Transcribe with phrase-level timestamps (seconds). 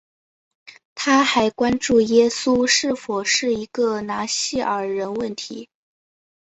[0.95, 5.69] 它还关注耶稣是否是一个拿细耳人问题。